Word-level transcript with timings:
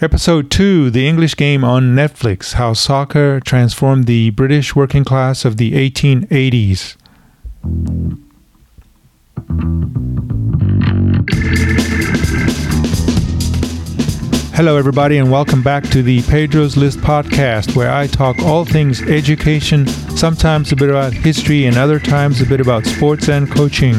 Episode 0.00 0.48
2 0.52 0.90
The 0.90 1.08
English 1.08 1.34
Game 1.34 1.64
on 1.64 1.96
Netflix 1.96 2.52
How 2.52 2.72
Soccer 2.72 3.40
Transformed 3.40 4.06
the 4.06 4.30
British 4.30 4.76
Working 4.76 5.02
Class 5.02 5.44
of 5.44 5.56
the 5.56 5.72
1880s. 5.72 6.96
Hello, 14.54 14.76
everybody, 14.76 15.18
and 15.18 15.32
welcome 15.32 15.64
back 15.64 15.82
to 15.88 16.00
the 16.04 16.22
Pedro's 16.22 16.76
List 16.76 16.98
podcast, 16.98 17.74
where 17.74 17.90
I 17.90 18.06
talk 18.06 18.38
all 18.38 18.64
things 18.64 19.02
education, 19.02 19.88
sometimes 19.88 20.70
a 20.70 20.76
bit 20.76 20.90
about 20.90 21.12
history, 21.12 21.66
and 21.66 21.76
other 21.76 21.98
times 21.98 22.40
a 22.40 22.46
bit 22.46 22.60
about 22.60 22.86
sports 22.86 23.28
and 23.28 23.50
coaching. 23.50 23.96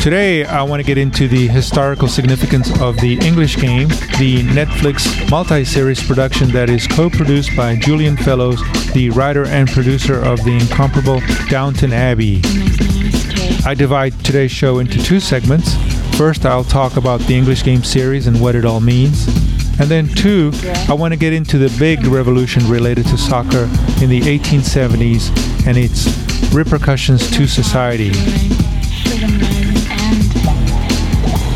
Today, 0.00 0.46
I 0.46 0.62
want 0.62 0.80
to 0.80 0.86
get 0.86 0.96
into 0.96 1.28
the 1.28 1.46
historical 1.46 2.08
significance 2.08 2.70
of 2.80 2.96
the 3.00 3.18
English 3.20 3.56
game, 3.58 3.88
the 4.18 4.42
Netflix 4.44 5.30
multi 5.30 5.62
series 5.62 6.02
production 6.02 6.48
that 6.52 6.70
is 6.70 6.86
co 6.86 7.10
produced 7.10 7.54
by 7.54 7.76
Julian 7.76 8.16
Fellowes, 8.16 8.62
the 8.94 9.10
writer 9.10 9.44
and 9.44 9.68
producer 9.68 10.18
of 10.24 10.42
the 10.42 10.52
incomparable 10.52 11.20
Downton 11.50 11.92
Abbey. 11.92 12.40
I 13.66 13.74
divide 13.76 14.18
today's 14.24 14.50
show 14.50 14.78
into 14.78 15.02
two 15.02 15.20
segments. 15.20 15.74
First, 16.16 16.46
I'll 16.46 16.64
talk 16.64 16.96
about 16.96 17.20
the 17.20 17.36
English 17.36 17.62
game 17.62 17.84
series 17.84 18.26
and 18.26 18.40
what 18.40 18.54
it 18.54 18.64
all 18.64 18.80
means. 18.80 19.26
And 19.78 19.90
then, 19.90 20.08
two, 20.08 20.50
I 20.88 20.94
want 20.94 21.12
to 21.12 21.18
get 21.18 21.34
into 21.34 21.58
the 21.58 21.76
big 21.78 22.06
revolution 22.06 22.66
related 22.68 23.06
to 23.08 23.18
soccer 23.18 23.64
in 24.02 24.08
the 24.08 24.22
1870s 24.22 25.66
and 25.66 25.76
its 25.76 26.08
repercussions 26.54 27.30
to 27.32 27.46
society. 27.46 28.12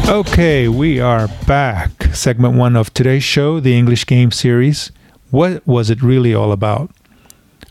Okay, 0.06 0.68
we 0.68 1.00
are 1.00 1.28
back. 1.46 2.14
Segment 2.14 2.56
one 2.56 2.76
of 2.76 2.92
today's 2.92 3.24
show, 3.24 3.58
the 3.58 3.76
English 3.76 4.04
game 4.04 4.30
series. 4.30 4.92
What 5.30 5.66
was 5.66 5.88
it 5.88 6.02
really 6.02 6.34
all 6.34 6.52
about? 6.52 6.90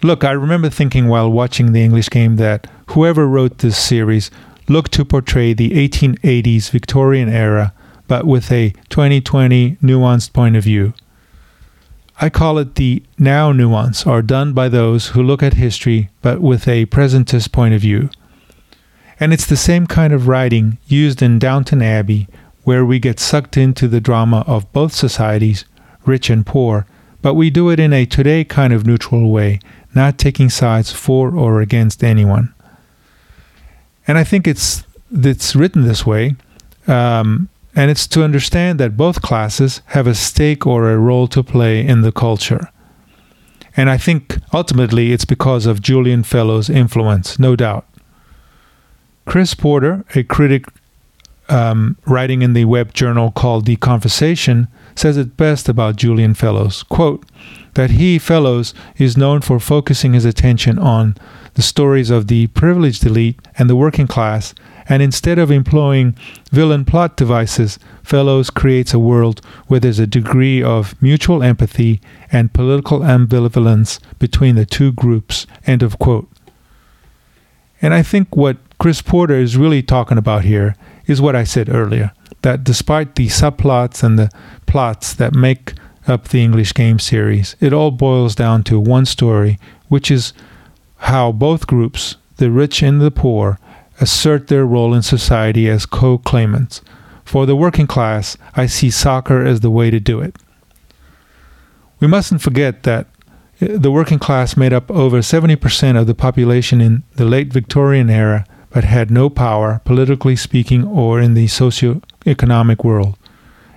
Look, 0.02 0.24
I 0.24 0.32
remember 0.32 0.70
thinking 0.70 1.08
while 1.08 1.32
watching 1.32 1.72
the 1.72 1.84
English 1.84 2.10
game 2.10 2.38
that 2.38 2.66
whoever 2.88 3.28
wrote 3.28 3.60
this 3.60 3.78
series 3.78 4.32
looked 4.68 4.92
to 4.94 5.06
portray 5.06 5.54
the 5.54 5.70
1880s 5.72 6.72
Victorian 6.72 7.30
era, 7.30 7.72
but 8.08 8.26
with 8.26 8.52
a 8.52 8.72
2020 8.90 9.76
nuanced 9.76 10.34
point 10.34 10.56
of 10.56 10.64
view. 10.64 10.96
I 12.20 12.32
call 12.32 12.58
it 12.58 12.76
the 12.76 13.04
now 13.20 13.52
nuance, 13.52 14.08
or 14.08 14.24
done 14.24 14.54
by 14.54 14.70
those 14.70 15.10
who 15.10 15.22
look 15.22 15.44
at 15.44 15.54
history 15.54 16.10
but 16.24 16.42
with 16.42 16.68
a 16.68 16.88
presentist 16.88 17.52
point 17.52 17.76
of 17.76 17.82
view. 17.82 18.10
And 19.24 19.32
it's 19.32 19.46
the 19.46 19.56
same 19.56 19.88
kind 19.88 20.12
of 20.12 20.28
writing 20.28 20.80
used 20.86 21.22
in 21.22 21.40
Downton 21.40 21.82
Abbey, 21.82 22.28
where 22.64 22.84
we 22.84 23.00
get 23.00 23.22
sucked 23.22 23.56
into 23.56 23.88
the 23.88 24.02
drama 24.02 24.44
of 24.48 24.70
both 24.74 24.92
societies, 24.92 25.64
rich 26.06 26.30
and 26.30 26.46
poor, 26.46 26.86
but 27.22 27.36
we 27.36 27.50
do 27.50 27.70
it 27.70 27.80
in 27.80 27.94
a 27.94 28.06
today 28.06 28.44
kind 28.44 28.74
of 28.74 28.86
neutral 28.86 29.32
way, 29.32 29.62
not 29.96 30.18
taking 30.18 30.50
sides 30.50 30.92
for 30.92 31.34
or 31.34 31.62
against 31.62 32.04
anyone. 32.04 32.54
And 34.06 34.18
I 34.18 34.26
think 34.26 34.46
it's 34.46 34.84
it's 35.10 35.56
written 35.56 35.88
this 35.88 36.06
way, 36.06 36.36
um, 36.88 37.48
and 37.74 37.90
it's 37.90 38.08
to 38.08 38.26
understand 38.26 38.78
that 38.82 38.98
both 38.98 39.22
classes 39.22 39.82
have 39.96 40.06
a 40.06 40.16
stake 40.16 40.68
or 40.68 40.92
a 40.92 40.98
role 40.98 41.30
to 41.30 41.42
play 41.42 41.80
in 41.80 42.02
the 42.02 42.12
culture. 42.12 42.70
And 43.78 43.90
I 43.90 43.96
think 43.96 44.40
ultimately 44.54 45.14
it's 45.14 45.24
because 45.24 45.66
of 45.66 45.82
Julian 45.82 46.24
Fellowes' 46.24 46.70
influence, 46.70 47.40
no 47.40 47.56
doubt. 47.56 47.86
Chris 49.26 49.54
Porter, 49.54 50.06
a 50.16 50.24
critic 50.24 50.66
um, 51.50 51.98
writing 52.06 52.42
in 52.42 52.54
the 52.54 52.66
web 52.66 52.94
journal 52.94 53.32
called 53.32 53.66
The 53.66 53.76
Conversation, 53.76 54.68
says 54.96 55.18
it 55.18 55.38
best 55.38 55.68
about 55.68 55.96
Julian 55.96 56.34
Fellowes. 56.34 56.84
Quote, 56.84 57.26
that 57.74 57.92
he, 57.92 58.20
Fellowes, 58.20 58.74
is 58.98 59.18
known 59.18 59.42
for 59.42 59.60
focusing 59.60 60.14
his 60.14 60.26
attention 60.26 60.78
on 60.78 61.16
the 61.56 61.62
stories 61.62 62.10
of 62.10 62.28
the 62.28 62.48
privileged 62.48 63.06
elite 63.06 63.40
and 63.58 63.70
the 63.70 63.76
working 63.76 64.08
class, 64.08 64.54
and 64.88 65.02
instead 65.02 65.40
of 65.40 65.50
employing 65.52 66.16
villain 66.52 66.86
plot 66.86 67.16
devices, 67.18 67.80
Fellowes 68.04 68.50
creates 68.50 68.94
a 68.94 69.00
world 69.00 69.42
where 69.68 69.80
there's 69.80 70.00
a 70.00 70.08
degree 70.08 70.62
of 70.62 71.02
mutual 71.02 71.42
empathy 71.42 72.02
and 72.32 72.54
political 72.54 73.00
ambivalence 73.00 74.00
between 74.20 74.56
the 74.56 74.66
two 74.66 74.92
groups. 74.92 75.48
End 75.66 75.82
of 75.82 76.00
quote. 76.00 76.30
And 77.84 77.94
I 77.94 78.02
think 78.02 78.36
what 78.36 78.58
Chris 78.80 79.02
Porter 79.02 79.36
is 79.36 79.58
really 79.58 79.84
talking 79.84 80.18
about 80.18 80.46
here 80.46 80.76
is 81.06 81.22
what 81.22 81.36
I 81.36 81.44
said 81.44 81.70
earlier 81.70 82.14
that 82.42 82.64
despite 82.64 83.16
the 83.16 83.28
subplots 83.28 84.04
and 84.04 84.20
the 84.20 84.30
plots 84.66 85.14
that 85.14 85.34
make 85.34 85.74
up 86.08 86.30
the 86.30 86.44
English 86.44 86.74
game 86.74 87.00
series, 87.00 87.56
it 87.60 87.74
all 87.74 87.92
boils 87.92 88.36
down 88.36 88.64
to 88.64 88.80
one 88.80 89.06
story, 89.06 89.58
which 89.88 90.12
is 90.12 90.34
how 90.98 91.32
both 91.32 91.68
groups, 91.68 92.18
the 92.38 92.52
rich 92.52 92.82
and 92.82 93.00
the 93.02 93.12
poor, 93.12 93.60
assert 94.00 94.48
their 94.48 94.66
role 94.66 94.94
in 94.94 95.02
society 95.02 95.70
as 95.70 95.86
co 95.86 96.18
claimants. 96.18 96.82
For 97.24 97.46
the 97.46 97.56
working 97.56 97.88
class, 97.88 98.38
I 98.56 98.66
see 98.66 98.90
soccer 98.90 99.46
as 99.46 99.62
the 99.62 99.72
way 99.72 99.90
to 99.90 100.00
do 100.00 100.20
it. 100.20 100.36
We 102.00 102.08
mustn't 102.08 102.42
forget 102.42 102.84
that 102.84 103.08
the 103.60 103.92
working 103.92 104.20
class 104.20 104.58
made 104.58 104.74
up 104.74 104.90
over 104.92 105.20
70% 105.20 106.00
of 106.00 106.08
the 106.08 106.16
population 106.16 106.82
in 106.82 107.04
the 107.16 107.26
late 107.26 107.54
Victorian 107.54 108.10
era, 108.10 108.46
but 108.70 108.84
had 108.84 109.12
no 109.12 109.30
power, 109.30 109.82
politically 109.86 110.36
speaking, 110.36 110.84
or 110.86 111.20
in 111.20 111.34
the 111.34 111.48
socio-economic 111.48 112.84
world. 112.84 113.18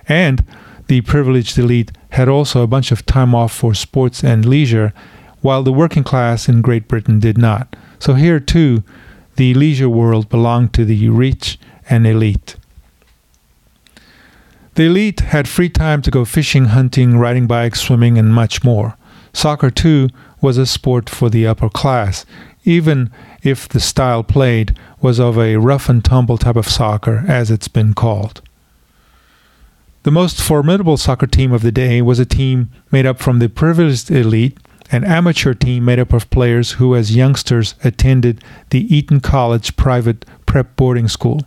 And 0.09 0.45
the 0.87 1.01
privileged 1.01 1.57
elite 1.57 1.91
had 2.11 2.27
also 2.27 2.63
a 2.63 2.67
bunch 2.67 2.91
of 2.91 3.05
time 3.05 3.35
off 3.35 3.53
for 3.53 3.73
sports 3.73 4.23
and 4.23 4.45
leisure, 4.45 4.93
while 5.41 5.63
the 5.63 5.73
working 5.73 6.03
class 6.03 6.49
in 6.49 6.61
Great 6.61 6.87
Britain 6.87 7.19
did 7.19 7.37
not. 7.37 7.75
So 7.99 8.15
here, 8.15 8.39
too, 8.39 8.83
the 9.35 9.53
leisure 9.53 9.89
world 9.89 10.29
belonged 10.29 10.73
to 10.73 10.85
the 10.85 11.09
rich 11.09 11.59
and 11.89 12.07
elite. 12.07 12.55
The 14.75 14.85
elite 14.85 15.19
had 15.21 15.47
free 15.47 15.69
time 15.69 16.01
to 16.03 16.11
go 16.11 16.25
fishing, 16.25 16.65
hunting, 16.65 17.17
riding 17.17 17.47
bikes, 17.47 17.81
swimming, 17.81 18.17
and 18.17 18.33
much 18.33 18.63
more. 18.63 18.97
Soccer, 19.37 19.69
too, 19.69 20.09
was 20.41 20.57
a 20.57 20.65
sport 20.65 21.11
for 21.11 21.29
the 21.29 21.45
upper 21.45 21.69
class, 21.69 22.25
even 22.63 23.11
if 23.43 23.69
the 23.69 23.79
style 23.79 24.23
played 24.23 24.75
was 24.99 25.19
of 25.19 25.37
a 25.37 25.57
rough 25.57 25.89
and 25.89 26.03
tumble 26.03 26.39
type 26.39 26.55
of 26.55 26.67
soccer, 26.67 27.23
as 27.27 27.51
it's 27.51 27.67
been 27.67 27.93
called. 27.93 28.41
The 30.01 30.09
most 30.09 30.41
formidable 30.41 30.97
soccer 30.97 31.27
team 31.27 31.53
of 31.53 31.61
the 31.61 31.71
day 31.71 32.01
was 32.01 32.17
a 32.17 32.25
team 32.25 32.71
made 32.91 33.05
up 33.05 33.19
from 33.19 33.37
the 33.37 33.47
privileged 33.47 34.09
elite, 34.09 34.57
an 34.91 35.03
amateur 35.03 35.53
team 35.53 35.85
made 35.85 35.99
up 35.99 36.13
of 36.13 36.31
players 36.31 36.71
who, 36.71 36.95
as 36.95 37.15
youngsters, 37.15 37.75
attended 37.83 38.43
the 38.71 38.91
Eton 38.95 39.19
College 39.19 39.77
private 39.77 40.25
prep 40.47 40.75
boarding 40.75 41.07
school. 41.07 41.41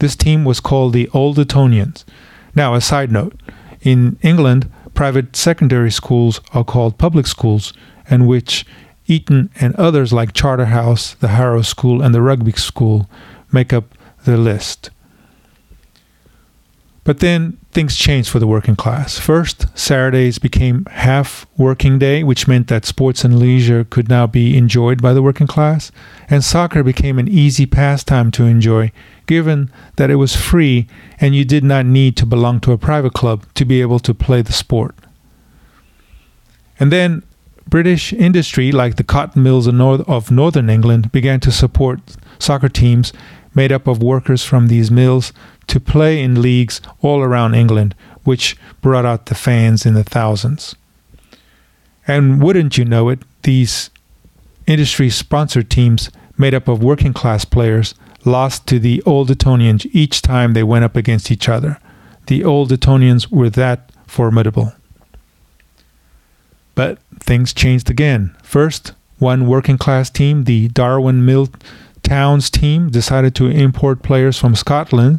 This 0.00 0.16
team 0.16 0.44
was 0.44 0.58
called 0.58 0.94
the 0.94 1.08
Old 1.10 1.38
Etonians. 1.38 2.04
Now, 2.56 2.74
a 2.74 2.80
side 2.80 3.12
note 3.12 3.40
in 3.82 4.18
England, 4.20 4.68
private 4.96 5.36
secondary 5.36 5.90
schools 5.90 6.40
are 6.52 6.64
called 6.64 6.98
public 6.98 7.26
schools, 7.26 7.72
and 8.08 8.26
which 8.26 8.66
Eton 9.06 9.50
and 9.60 9.76
others 9.76 10.12
like 10.12 10.32
Charterhouse, 10.32 11.14
the 11.14 11.28
Harrow 11.28 11.62
School, 11.62 12.02
and 12.02 12.12
the 12.14 12.22
Rugby 12.22 12.52
School 12.52 13.08
make 13.52 13.72
up 13.72 13.94
the 14.24 14.36
list. 14.36 14.90
But 17.06 17.20
then 17.20 17.56
things 17.70 17.94
changed 17.94 18.28
for 18.28 18.40
the 18.40 18.48
working 18.48 18.74
class. 18.74 19.16
First, 19.16 19.66
Saturdays 19.78 20.40
became 20.40 20.84
half 20.86 21.46
working 21.56 22.00
day, 22.00 22.24
which 22.24 22.48
meant 22.48 22.66
that 22.66 22.84
sports 22.84 23.22
and 23.22 23.38
leisure 23.38 23.84
could 23.84 24.08
now 24.08 24.26
be 24.26 24.58
enjoyed 24.58 25.00
by 25.00 25.12
the 25.12 25.22
working 25.22 25.46
class, 25.46 25.92
and 26.28 26.42
soccer 26.42 26.82
became 26.82 27.20
an 27.20 27.28
easy 27.28 27.64
pastime 27.64 28.32
to 28.32 28.42
enjoy, 28.42 28.90
given 29.26 29.70
that 29.94 30.10
it 30.10 30.16
was 30.16 30.34
free 30.34 30.88
and 31.20 31.36
you 31.36 31.44
did 31.44 31.62
not 31.62 31.86
need 31.86 32.16
to 32.16 32.26
belong 32.26 32.58
to 32.58 32.72
a 32.72 32.78
private 32.78 33.12
club 33.12 33.46
to 33.54 33.64
be 33.64 33.80
able 33.80 34.00
to 34.00 34.12
play 34.12 34.42
the 34.42 34.52
sport. 34.52 34.96
And 36.80 36.90
then 36.90 37.22
British 37.68 38.12
industry, 38.12 38.72
like 38.72 38.96
the 38.96 39.04
cotton 39.04 39.44
mills 39.44 39.68
of 39.68 40.30
northern 40.32 40.68
England, 40.68 41.12
began 41.12 41.38
to 41.38 41.52
support 41.52 42.00
soccer 42.40 42.68
teams 42.68 43.12
made 43.56 43.72
up 43.72 43.88
of 43.88 44.02
workers 44.02 44.44
from 44.44 44.68
these 44.68 44.90
mills 44.90 45.32
to 45.66 45.80
play 45.80 46.22
in 46.22 46.40
leagues 46.40 46.80
all 47.00 47.22
around 47.22 47.54
England, 47.54 47.94
which 48.22 48.56
brought 48.80 49.04
out 49.04 49.26
the 49.26 49.34
fans 49.34 49.84
in 49.84 49.94
the 49.94 50.04
thousands. 50.04 50.76
And 52.06 52.40
wouldn't 52.40 52.78
you 52.78 52.84
know 52.84 53.08
it, 53.08 53.20
these 53.42 53.90
industry 54.66 55.10
sponsored 55.10 55.70
teams 55.70 56.10
made 56.38 56.54
up 56.54 56.68
of 56.68 56.82
working 56.82 57.12
class 57.12 57.44
players 57.44 57.94
lost 58.24 58.66
to 58.66 58.78
the 58.78 59.02
Old 59.04 59.30
Etonians 59.30 59.86
each 59.86 60.22
time 60.22 60.52
they 60.52 60.62
went 60.62 60.84
up 60.84 60.96
against 60.96 61.30
each 61.30 61.48
other. 61.48 61.78
The 62.26 62.44
Old 62.44 62.72
Etonians 62.72 63.30
were 63.30 63.50
that 63.50 63.90
formidable. 64.06 64.72
But 66.74 66.98
things 67.20 67.54
changed 67.54 67.88
again. 67.88 68.36
First, 68.42 68.92
one 69.18 69.46
working 69.46 69.78
class 69.78 70.10
team, 70.10 70.44
the 70.44 70.68
Darwen 70.68 71.22
Mill 71.22 71.48
Towns 72.06 72.50
team, 72.50 72.88
decided 72.88 73.34
to 73.34 73.48
import 73.48 74.02
players 74.02 74.38
from 74.38 74.54
Scotland 74.54 75.18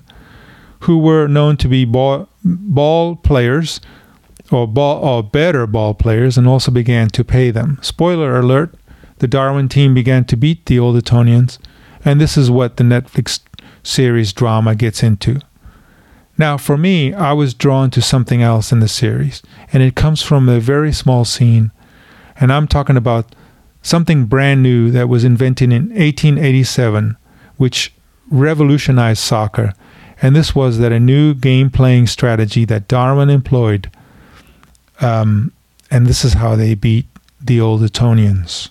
who 0.82 0.98
were 0.98 1.28
known 1.28 1.58
to 1.58 1.68
be 1.68 1.84
ball, 1.84 2.30
ball 2.46 3.18
players 3.18 3.82
or 4.52 4.66
ball 4.66 5.04
or 5.04 5.22
better 5.22 5.68
ball 5.68 5.94
players 5.94 6.38
and 6.38 6.48
also 6.48 6.72
began 6.72 7.10
to 7.10 7.26
pay 7.26 7.52
them. 7.52 7.78
Spoiler 7.82 8.40
alert, 8.40 8.74
the 9.18 9.28
Darwen 9.28 9.70
team 9.70 9.94
began 9.94 10.24
to 10.26 10.38
beat 10.38 10.66
the 10.66 10.80
Old 10.80 10.96
Etonians, 10.96 11.60
and 12.06 12.22
this 12.22 12.38
is 12.38 12.50
what 12.50 12.78
the 12.78 12.86
Netflix 12.86 13.42
series 13.84 14.32
drama 14.32 14.74
gets 14.74 15.04
into. 15.04 15.42
Now, 16.38 16.56
for 16.56 16.78
me, 16.78 17.14
I 17.14 17.34
was 17.34 17.54
drawn 17.54 17.90
to 17.92 18.02
something 18.02 18.42
else 18.42 18.72
in 18.72 18.80
the 18.80 18.88
series, 18.88 19.44
and 19.74 19.84
it 19.84 19.96
comes 19.96 20.22
from 20.22 20.48
a 20.48 20.62
very 20.62 20.94
small 20.94 21.26
scene, 21.26 21.72
and 22.40 22.54
I'm 22.54 22.68
talking 22.68 22.96
about 22.96 23.36
something 23.82 24.26
brand 24.26 24.64
new 24.64 24.92
that 24.92 25.10
was 25.10 25.24
invented 25.24 25.72
in 25.72 25.90
1887, 25.90 27.18
which 27.58 27.94
revolutionized 28.30 29.22
soccer, 29.22 29.74
and 30.22 30.36
this 30.36 30.56
was 30.56 30.80
that 30.80 30.92
a 30.92 31.00
new 31.00 31.34
game 31.34 31.70
playing 31.70 32.08
strategy 32.08 32.66
that 32.66 32.88
Darwen 32.88 33.32
employed, 33.32 33.92
um, 35.00 35.52
and 35.92 36.08
this 36.08 36.26
is 36.26 36.34
how 36.34 36.56
they 36.56 36.76
beat 36.76 37.06
the 37.40 37.62
Old 37.62 37.84
Etonians. 37.84 38.70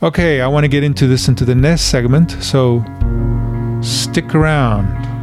Okay, 0.00 0.40
I 0.40 0.46
want 0.46 0.64
to 0.64 0.68
get 0.68 0.84
into 0.84 1.08
this 1.08 1.26
into 1.26 1.44
the 1.44 1.54
next 1.54 1.82
segment, 1.82 2.36
so 2.40 2.84
stick 3.82 4.34
around. 4.34 5.17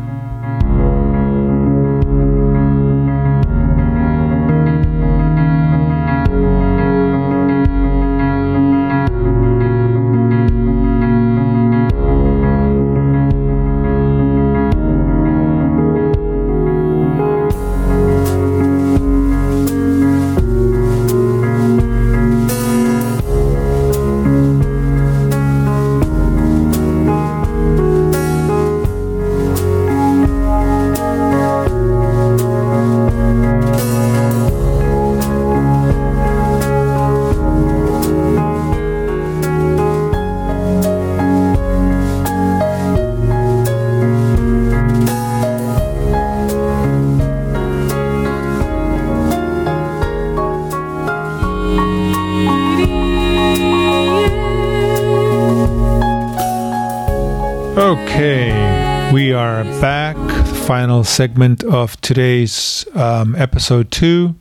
Back. 59.86 60.18
Final 60.66 61.04
segment 61.04 61.64
of 61.64 62.02
today's 62.02 62.88
um, 62.96 63.36
episode 63.36 63.92
two. 63.92 64.34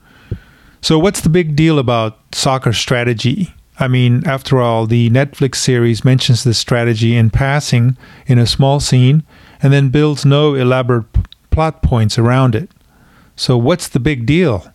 So, 0.81 0.99
what's 0.99 1.20
the 1.20 1.29
big 1.29 1.55
deal 1.55 1.79
about 1.79 2.17
soccer 2.32 2.73
strategy? 2.73 3.55
I 3.79 3.87
mean, 3.87 4.26
after 4.26 4.62
all, 4.62 4.87
the 4.87 5.11
Netflix 5.11 5.56
series 5.56 6.02
mentions 6.02 6.44
this 6.44 6.56
strategy 6.56 7.14
in 7.14 7.29
passing 7.29 7.99
in 8.26 8.38
a 8.38 8.46
small 8.46 8.81
scene 8.81 9.23
and 9.62 9.70
then 9.70 9.91
builds 9.91 10.25
no 10.25 10.55
elaborate 10.55 11.12
p- 11.12 11.20
plot 11.50 11.82
points 11.82 12.17
around 12.17 12.55
it. 12.55 12.70
So, 13.37 13.58
what's 13.58 13.88
the 13.88 14.00
big 14.00 14.25
deal? 14.25 14.73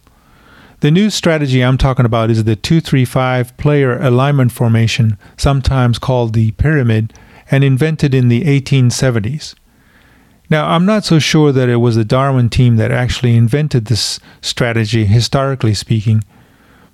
The 0.81 0.91
new 0.91 1.09
strategy 1.09 1.63
I'm 1.63 1.79
talking 1.79 2.05
about 2.05 2.29
is 2.29 2.43
the 2.43 2.55
235 2.55 3.57
player 3.57 3.97
alignment 3.99 4.51
formation, 4.51 5.17
sometimes 5.35 5.97
called 5.97 6.33
the 6.33 6.51
pyramid 6.51 7.11
and 7.49 7.63
invented 7.63 8.13
in 8.13 8.27
the 8.27 8.43
1870s. 8.43 9.55
Now, 10.49 10.69
I'm 10.69 10.85
not 10.85 11.05
so 11.05 11.19
sure 11.19 11.51
that 11.51 11.69
it 11.69 11.77
was 11.77 11.95
the 11.95 12.03
Darwen 12.03 12.49
team 12.49 12.77
that 12.77 12.91
actually 12.91 13.35
invented 13.35 13.85
this 13.85 14.19
strategy, 14.41 15.05
historically 15.05 15.75
speaking, 15.75 16.23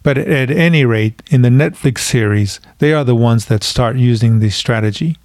but 0.04 0.18
at 0.18 0.52
any 0.52 0.86
rate, 0.86 1.24
in 1.32 1.42
the 1.42 1.50
Netflix 1.50 2.00
series, 2.00 2.60
they 2.80 2.94
are 2.94 3.04
the 3.04 3.16
ones 3.16 3.46
that 3.46 3.64
start 3.64 3.96
using 3.96 4.40
this 4.40 4.56
strategy. 4.56 5.18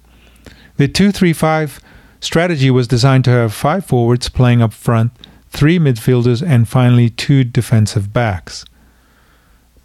The 0.77 0.87
235 0.87 1.79
strategy 2.19 2.71
was 2.71 2.87
designed 2.87 3.25
to 3.25 3.31
have 3.31 3.53
five 3.53 3.85
forwards 3.85 4.29
playing 4.29 4.61
up 4.61 4.73
front, 4.73 5.11
three 5.49 5.77
midfielders, 5.77 6.41
and 6.41 6.67
finally 6.67 7.09
two 7.09 7.43
defensive 7.43 8.13
backs. 8.13 8.65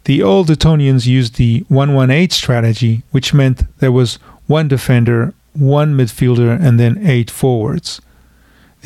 The 0.05 0.23
old 0.23 0.49
Etonians 0.49 1.05
used 1.05 1.35
the 1.35 1.65
118 1.67 2.29
strategy, 2.29 3.03
which 3.11 3.33
meant 3.33 3.63
there 3.79 3.91
was 3.91 4.15
one 4.47 4.69
defender, 4.69 5.33
one 5.53 5.95
midfielder, 5.95 6.57
and 6.59 6.79
then 6.79 7.05
eight 7.05 7.29
forwards. 7.29 8.01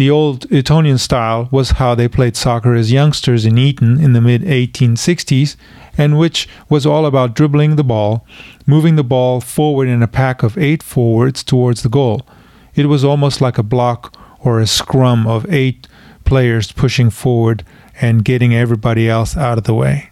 The 0.01 0.09
old 0.09 0.51
Etonian 0.51 0.97
style 0.97 1.47
was 1.51 1.77
how 1.77 1.93
they 1.93 2.07
played 2.07 2.35
soccer 2.35 2.73
as 2.73 2.91
youngsters 2.91 3.45
in 3.45 3.59
Eton 3.59 3.99
in 3.99 4.13
the 4.13 4.19
mid 4.19 4.41
1860s, 4.41 5.55
and 5.95 6.17
which 6.17 6.49
was 6.69 6.87
all 6.87 7.05
about 7.05 7.35
dribbling 7.35 7.75
the 7.75 7.83
ball, 7.83 8.25
moving 8.65 8.95
the 8.95 9.03
ball 9.03 9.41
forward 9.41 9.87
in 9.87 10.01
a 10.01 10.07
pack 10.07 10.41
of 10.41 10.57
eight 10.57 10.81
forwards 10.81 11.43
towards 11.43 11.83
the 11.83 11.87
goal. 11.87 12.25
It 12.73 12.87
was 12.87 13.03
almost 13.03 13.41
like 13.41 13.59
a 13.59 13.69
block 13.75 14.17
or 14.39 14.59
a 14.59 14.65
scrum 14.65 15.27
of 15.27 15.45
eight 15.53 15.87
players 16.25 16.71
pushing 16.71 17.11
forward 17.11 17.63
and 18.01 18.25
getting 18.25 18.55
everybody 18.55 19.07
else 19.07 19.37
out 19.37 19.59
of 19.59 19.65
the 19.65 19.75
way. 19.75 20.09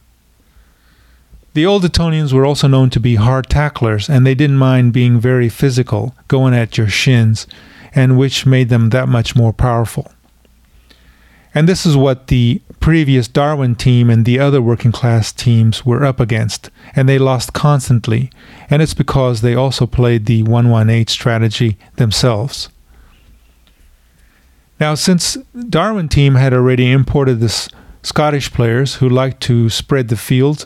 The 1.55 1.65
old 1.65 1.83
Etonians 1.83 2.31
were 2.31 2.45
also 2.45 2.67
known 2.67 2.91
to 2.91 2.99
be 2.99 3.15
hard 3.15 3.49
tacklers, 3.49 4.07
and 4.07 4.23
they 4.23 4.35
didn't 4.35 4.57
mind 4.57 4.93
being 4.93 5.19
very 5.19 5.49
physical, 5.49 6.13
going 6.27 6.53
at 6.53 6.77
your 6.77 6.89
shins, 6.89 7.47
and 7.93 8.17
which 8.17 8.45
made 8.45 8.69
them 8.69 8.89
that 8.89 9.07
much 9.07 9.35
more 9.35 9.53
powerful. 9.53 10.11
And 11.53 11.67
this 11.67 11.85
is 11.85 11.97
what 11.97 12.27
the 12.27 12.61
previous 12.79 13.27
Darwen 13.27 13.77
team 13.77 14.09
and 14.09 14.23
the 14.23 14.39
other 14.39 14.61
working 14.61 14.91
class 14.91 15.31
teams 15.31 15.85
were 15.85 16.05
up 16.05 16.19
against, 16.19 16.69
and 16.95 17.09
they 17.09 17.17
lost 17.17 17.53
constantly, 17.53 18.29
and 18.69 18.81
it's 18.81 18.93
because 18.93 19.41
they 19.41 19.55
also 19.55 19.87
played 19.87 20.25
the 20.25 20.43
118 20.43 21.07
strategy 21.07 21.77
themselves. 21.95 22.69
Now, 24.79 24.95
since 24.95 25.37
Darwen 25.55 26.09
team 26.09 26.35
had 26.35 26.53
already 26.53 26.91
imported 26.91 27.39
the 27.39 27.69
Scottish 28.03 28.53
players 28.53 28.95
who 28.95 29.09
liked 29.09 29.41
to 29.43 29.69
spread 29.69 30.07
the 30.07 30.15
field 30.15 30.65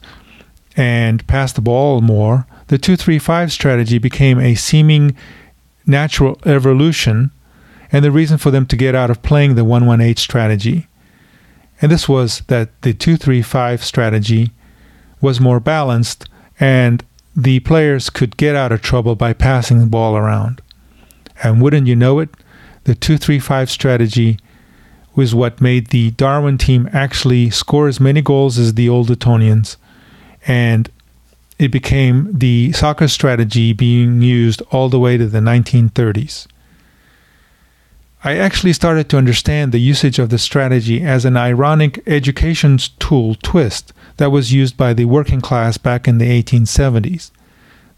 and 0.75 1.25
pass 1.27 1.53
the 1.53 1.61
ball 1.61 2.01
more, 2.01 2.45
the 2.67 2.77
235 2.77 3.51
strategy 3.51 3.97
became 3.97 4.39
a 4.39 4.55
seeming 4.55 5.15
natural 5.85 6.39
evolution 6.45 7.31
and 7.91 8.03
the 8.03 8.11
reason 8.11 8.37
for 8.37 8.51
them 8.51 8.65
to 8.67 8.75
get 8.75 8.95
out 8.95 9.09
of 9.09 9.21
playing 9.21 9.55
the 9.55 9.63
118 9.63 10.15
strategy. 10.15 10.87
And 11.81 11.91
this 11.91 12.09
was 12.09 12.41
that 12.47 12.81
the 12.81 12.93
235 12.93 13.83
strategy 13.83 14.51
was 15.21 15.39
more 15.39 15.59
balanced 15.59 16.27
and 16.59 17.03
the 17.35 17.59
players 17.61 18.09
could 18.09 18.37
get 18.37 18.55
out 18.55 18.71
of 18.71 18.81
trouble 18.81 19.15
by 19.15 19.33
passing 19.33 19.79
the 19.79 19.85
ball 19.85 20.15
around. 20.15 20.61
And 21.43 21.61
wouldn't 21.61 21.87
you 21.87 21.95
know 21.95 22.19
it, 22.19 22.29
the 22.83 22.95
235 22.95 23.69
strategy 23.69 24.39
was 25.15 25.35
what 25.35 25.61
made 25.61 25.87
the 25.87 26.11
Darwen 26.11 26.59
team 26.59 26.89
actually 26.91 27.49
score 27.49 27.87
as 27.87 27.99
many 27.99 28.21
goals 28.21 28.57
as 28.57 28.73
the 28.73 28.89
old 28.89 29.11
Etonians 29.11 29.77
and 30.45 30.89
it 31.63 31.71
became 31.71 32.29
the 32.33 32.73
soccer 32.73 33.07
strategy 33.07 33.71
being 33.71 34.21
used 34.21 34.61
all 34.71 34.89
the 34.89 34.99
way 34.99 35.15
to 35.15 35.27
the 35.27 35.39
1930s. 35.39 36.45
I 38.21 38.35
actually 38.35 38.73
started 38.73 39.07
to 39.09 39.17
understand 39.17 39.71
the 39.71 39.79
usage 39.79 40.19
of 40.19 40.29
the 40.29 40.37
strategy 40.37 41.01
as 41.01 41.23
an 41.23 41.37
ironic 41.37 42.03
education 42.05 42.79
tool 42.99 43.35
twist 43.35 43.93
that 44.17 44.29
was 44.29 44.51
used 44.51 44.75
by 44.75 44.93
the 44.93 45.05
working 45.05 45.39
class 45.39 45.77
back 45.77 46.05
in 46.05 46.17
the 46.17 46.43
1870s. 46.43 47.31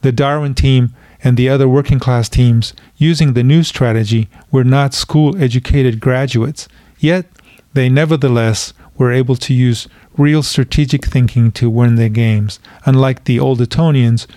The 0.01 0.13
Darwen 0.13 0.55
team 0.55 0.93
and 1.23 1.35
the 1.35 1.49
other 1.49 1.67
working 1.67 1.97
class 1.97 2.29
teams 2.29 2.75
using 2.97 3.33
the 3.33 3.43
new 3.43 3.63
strategy 3.63 4.29
were 4.51 4.63
not 4.63 4.93
school 4.93 5.35
educated 5.41 5.99
graduates, 5.99 6.67
yet 6.99 7.25
they 7.73 7.89
nevertheless 7.89 8.73
were 8.97 9.11
able 9.11 9.35
to 9.35 9.53
use 9.53 9.87
real 10.17 10.43
strategic 10.43 11.05
thinking 11.05 11.51
to 11.51 11.69
win 11.69 11.95
their 11.95 12.09
games, 12.09 12.59
unlike 12.85 13.25
the 13.25 13.39
old 13.39 13.61
Etonians, 13.61 14.27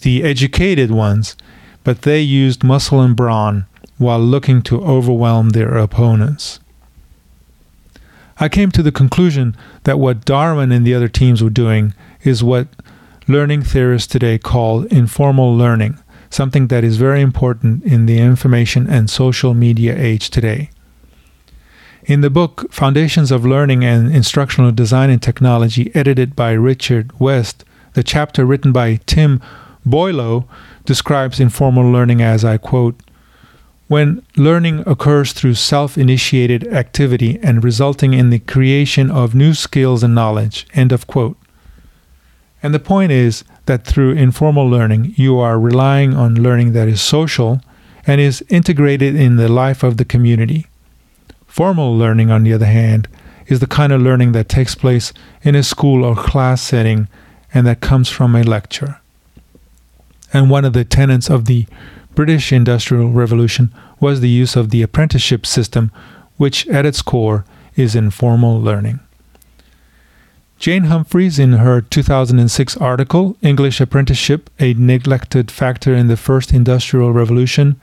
the 0.00 0.22
educated 0.22 0.90
ones, 0.90 1.36
but 1.84 2.02
they 2.02 2.20
used 2.20 2.64
muscle 2.64 3.00
and 3.00 3.16
brawn 3.16 3.66
while 3.98 4.20
looking 4.20 4.62
to 4.62 4.82
overwhelm 4.82 5.50
their 5.50 5.76
opponents. 5.76 6.58
I 8.38 8.48
came 8.48 8.70
to 8.72 8.82
the 8.82 8.90
conclusion 8.90 9.56
that 9.84 10.00
what 10.00 10.24
Darwen 10.24 10.74
and 10.74 10.84
the 10.84 10.94
other 10.94 11.08
teams 11.08 11.42
were 11.42 11.50
doing 11.50 11.94
is 12.22 12.42
what 12.42 12.66
learning 13.28 13.62
theorists 13.62 14.08
today 14.08 14.38
call 14.38 14.82
informal 14.86 15.56
learning, 15.56 15.98
something 16.28 16.66
that 16.66 16.82
is 16.82 16.96
very 16.96 17.20
important 17.20 17.84
in 17.84 18.06
the 18.06 18.18
information 18.18 18.88
and 18.88 19.08
social 19.08 19.54
media 19.54 19.96
age 19.96 20.30
today. 20.30 20.70
In 22.04 22.20
the 22.20 22.30
book 22.30 22.66
Foundations 22.72 23.30
of 23.30 23.46
Learning 23.46 23.84
and 23.84 24.12
Instructional 24.12 24.72
Design 24.72 25.08
and 25.08 25.22
Technology, 25.22 25.94
edited 25.94 26.34
by 26.34 26.50
Richard 26.50 27.12
West, 27.20 27.64
the 27.94 28.02
chapter 28.02 28.44
written 28.44 28.72
by 28.72 28.96
Tim 29.06 29.40
Boileau 29.86 30.48
describes 30.84 31.38
informal 31.38 31.88
learning 31.88 32.20
as 32.20 32.44
I 32.44 32.56
quote, 32.56 33.00
when 33.86 34.20
learning 34.36 34.82
occurs 34.84 35.32
through 35.32 35.54
self 35.54 35.96
initiated 35.96 36.66
activity 36.66 37.38
and 37.40 37.62
resulting 37.62 38.14
in 38.14 38.30
the 38.30 38.40
creation 38.40 39.08
of 39.08 39.32
new 39.36 39.54
skills 39.54 40.02
and 40.02 40.12
knowledge. 40.12 40.66
End 40.74 40.90
of 40.90 41.06
quote. 41.06 41.36
And 42.64 42.74
the 42.74 42.80
point 42.80 43.12
is 43.12 43.44
that 43.66 43.84
through 43.84 44.14
informal 44.14 44.68
learning, 44.68 45.14
you 45.16 45.38
are 45.38 45.58
relying 45.58 46.16
on 46.16 46.42
learning 46.42 46.72
that 46.72 46.88
is 46.88 47.00
social 47.00 47.60
and 48.08 48.20
is 48.20 48.44
integrated 48.48 49.14
in 49.14 49.36
the 49.36 49.48
life 49.48 49.84
of 49.84 49.98
the 49.98 50.04
community. 50.04 50.66
Formal 51.52 51.94
learning, 51.94 52.30
on 52.30 52.44
the 52.44 52.54
other 52.54 52.64
hand, 52.64 53.08
is 53.46 53.60
the 53.60 53.66
kind 53.66 53.92
of 53.92 54.00
learning 54.00 54.32
that 54.32 54.48
takes 54.48 54.74
place 54.74 55.12
in 55.42 55.54
a 55.54 55.62
school 55.62 56.02
or 56.02 56.16
class 56.16 56.62
setting 56.62 57.08
and 57.52 57.66
that 57.66 57.82
comes 57.82 58.08
from 58.08 58.34
a 58.34 58.42
lecture. 58.42 59.02
And 60.32 60.48
one 60.48 60.64
of 60.64 60.72
the 60.72 60.86
tenets 60.86 61.28
of 61.28 61.44
the 61.44 61.66
British 62.14 62.54
Industrial 62.54 63.10
Revolution 63.10 63.70
was 64.00 64.20
the 64.20 64.30
use 64.30 64.56
of 64.56 64.70
the 64.70 64.80
apprenticeship 64.80 65.44
system, 65.44 65.92
which 66.38 66.66
at 66.68 66.86
its 66.86 67.02
core 67.02 67.44
is 67.76 67.94
informal 67.94 68.58
learning. 68.58 69.00
Jane 70.58 70.84
Humphries, 70.84 71.38
in 71.38 71.52
her 71.52 71.82
2006 71.82 72.78
article, 72.78 73.36
English 73.42 73.78
Apprenticeship 73.78 74.48
A 74.58 74.72
Neglected 74.72 75.50
Factor 75.50 75.94
in 75.94 76.08
the 76.08 76.16
First 76.16 76.50
Industrial 76.50 77.12
Revolution, 77.12 77.78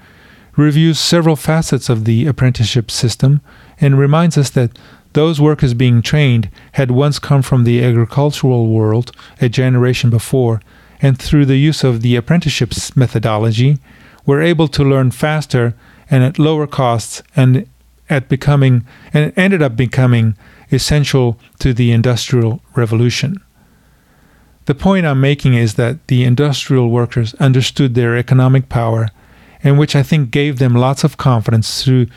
reviews 0.60 1.00
several 1.00 1.36
facets 1.36 1.90
of 1.90 2.06
the 2.06 2.28
apprenticeship 2.28 2.92
system 2.92 3.42
and 3.80 3.98
reminds 3.98 4.38
us 4.38 4.50
that 4.52 4.78
those 5.14 5.42
workers 5.42 5.74
being 5.74 6.02
trained 6.02 6.50
had 6.74 6.92
once 6.92 7.18
come 7.18 7.42
from 7.42 7.64
the 7.64 7.84
agricultural 7.84 8.68
world 8.68 9.12
a 9.42 9.50
generation 9.50 10.10
before, 10.10 10.62
and 11.02 11.18
through 11.18 11.46
the 11.46 11.58
use 11.58 11.84
of 11.84 12.02
the 12.02 12.16
apprenticeship 12.16 12.74
methodology, 12.96 13.80
were 14.26 14.42
able 14.42 14.68
to 14.68 14.84
learn 14.84 15.10
faster 15.10 15.74
and 16.12 16.24
at 16.24 16.38
lower 16.38 16.68
costs 16.68 17.24
and 17.36 17.68
at 18.10 18.30
becoming 18.30 18.86
and 19.14 19.34
ended 19.36 19.62
up 19.62 19.76
becoming 19.76 20.36
essential 20.72 21.40
to 21.60 21.74
the 21.74 21.92
industrial 21.92 22.62
revolution. 22.76 23.42
The 24.66 24.76
point 24.76 25.06
I'm 25.06 25.22
making 25.22 25.56
is 25.56 25.76
that 25.76 26.08
the 26.08 26.24
industrial 26.24 26.90
workers 26.90 27.34
understood 27.36 27.96
their 27.96 28.16
economic 28.16 28.70
power 28.70 29.10
and 29.64 29.78
which 29.78 29.96
I 29.96 30.04
think 30.04 30.32
gave 30.32 30.60
them 30.60 30.74
lots 30.74 31.04
of 31.04 31.18
confidence 31.18 31.84
through 31.84 32.08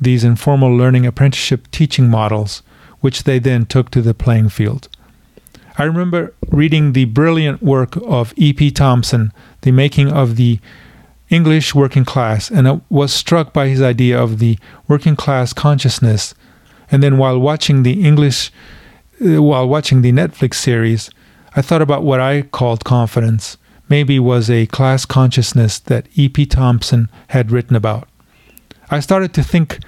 these 0.00 0.24
informal 0.24 0.76
learning 0.76 1.06
apprenticeship 1.06 1.70
teaching 1.70 2.08
models 2.08 2.62
which 3.00 3.24
they 3.24 3.38
then 3.38 3.66
took 3.66 3.90
to 3.90 4.00
the 4.00 4.14
playing 4.14 4.48
field. 4.48 4.88
I 5.76 5.84
remember 5.84 6.34
reading 6.48 6.92
the 6.92 7.06
brilliant 7.06 7.62
work 7.62 7.96
of 7.96 8.32
E.P. 8.36 8.70
Thompson, 8.70 9.32
The 9.62 9.72
Making 9.72 10.12
of 10.12 10.36
the 10.36 10.60
English 11.28 11.74
working 11.74 12.04
class, 12.04 12.50
and 12.50 12.68
I 12.68 12.80
was 12.90 13.12
struck 13.12 13.52
by 13.52 13.68
his 13.68 13.80
idea 13.80 14.22
of 14.22 14.38
the 14.38 14.58
working 14.86 15.16
class 15.16 15.52
consciousness. 15.52 16.34
And 16.90 17.02
then 17.02 17.16
while 17.16 17.38
watching 17.38 17.82
the 17.82 18.04
English, 18.04 18.52
uh, 19.24 19.42
while 19.42 19.66
watching 19.66 20.02
the 20.02 20.12
Netflix 20.12 20.54
series, 20.54 21.10
I 21.56 21.62
thought 21.62 21.82
about 21.82 22.02
what 22.02 22.20
I 22.20 22.42
called 22.42 22.84
confidence. 22.84 23.56
Maybe 23.92 24.18
was 24.18 24.48
a 24.48 24.64
class 24.68 25.04
consciousness 25.04 25.78
that 25.78 26.08
E.P. 26.14 26.46
Thompson 26.46 27.10
had 27.28 27.50
written 27.50 27.76
about. 27.76 28.08
I 28.90 29.00
started 29.00 29.34
to 29.34 29.42
think 29.42 29.80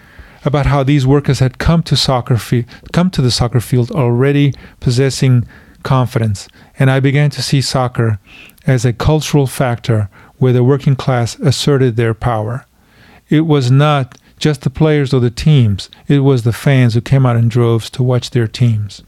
about 0.44 0.66
how 0.66 0.82
these 0.82 1.06
workers 1.06 1.38
had 1.38 1.56
come 1.56 1.82
to 1.84 1.96
soccer 1.96 2.36
fi- 2.36 2.66
come 2.92 3.08
to 3.12 3.22
the 3.22 3.30
soccer 3.30 3.60
field 3.60 3.90
already 3.92 4.52
possessing 4.78 5.48
confidence, 5.84 6.48
and 6.78 6.90
I 6.90 7.00
began 7.00 7.30
to 7.30 7.40
see 7.40 7.62
soccer 7.62 8.18
as 8.66 8.84
a 8.84 8.92
cultural 8.92 9.46
factor 9.46 10.10
where 10.36 10.52
the 10.52 10.62
working 10.62 10.96
class 10.96 11.38
asserted 11.38 11.96
their 11.96 12.12
power. 12.12 12.66
It 13.30 13.46
was 13.46 13.70
not 13.70 14.18
just 14.38 14.60
the 14.60 14.76
players 14.80 15.14
or 15.14 15.20
the 15.20 15.30
teams, 15.30 15.88
it 16.08 16.18
was 16.18 16.42
the 16.42 16.52
fans 16.52 16.92
who 16.92 17.00
came 17.00 17.24
out 17.24 17.36
in 17.36 17.48
droves 17.48 17.88
to 17.88 18.02
watch 18.02 18.32
their 18.32 18.48
teams. 18.48 19.02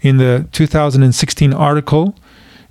In 0.00 0.16
the 0.16 0.48
2016 0.50 1.52
article 1.52 2.16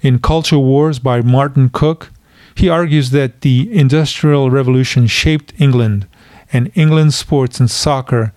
in 0.01 0.19
Culture 0.19 0.59
Wars 0.59 0.99
by 0.99 1.21
Martin 1.21 1.69
Cook, 1.69 2.11
he 2.55 2.69
argues 2.69 3.11
that 3.11 3.41
the 3.41 3.69
Industrial 3.71 4.49
Revolution 4.49 5.07
shaped 5.07 5.53
England, 5.59 6.07
and 6.51 6.71
England's 6.75 7.15
sports 7.15 7.59
and 7.59 7.69
soccer 7.69 8.33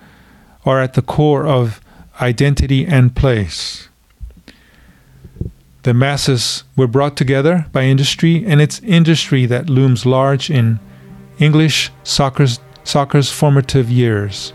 are 0.64 0.80
at 0.80 0.94
the 0.94 1.02
core 1.02 1.46
of 1.46 1.80
identity 2.20 2.86
and 2.86 3.16
place. 3.16 3.88
The 5.82 5.94
masses 5.94 6.62
were 6.76 6.86
brought 6.86 7.16
together 7.16 7.66
by 7.72 7.82
industry, 7.84 8.44
and 8.46 8.60
it's 8.60 8.80
industry 8.80 9.46
that 9.46 9.68
looms 9.68 10.06
large 10.06 10.50
in 10.50 10.78
English 11.38 11.90
soccer's, 12.04 12.60
soccer's 12.84 13.32
formative 13.32 13.90
years. 13.90 14.52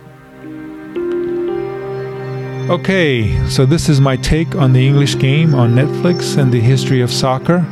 Okay, 2.69 3.47
so 3.47 3.65
this 3.65 3.88
is 3.88 4.01
my 4.01 4.17
take 4.17 4.55
on 4.55 4.74
the 4.74 4.86
English 4.86 5.17
game 5.19 5.55
on 5.55 5.71
Netflix 5.74 6.38
and 6.38 6.51
the 6.51 6.59
history 6.59 7.00
of 7.00 7.09
soccer. 7.09 7.65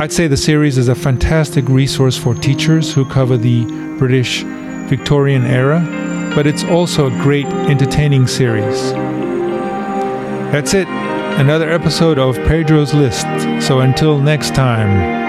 I'd 0.00 0.12
say 0.12 0.28
the 0.28 0.36
series 0.36 0.78
is 0.78 0.86
a 0.86 0.94
fantastic 0.94 1.68
resource 1.68 2.16
for 2.16 2.32
teachers 2.32 2.94
who 2.94 3.04
cover 3.04 3.36
the 3.36 3.64
British 3.98 4.44
Victorian 4.88 5.44
era, 5.44 5.80
but 6.36 6.46
it's 6.46 6.62
also 6.62 7.08
a 7.08 7.22
great 7.22 7.46
entertaining 7.46 8.28
series. 8.28 8.92
That's 10.52 10.74
it 10.74 10.86
another 11.38 11.68
episode 11.68 12.18
of 12.20 12.36
Pedro's 12.46 12.94
List. 12.94 13.26
So 13.60 13.80
until 13.80 14.20
next 14.20 14.54
time. 14.54 15.27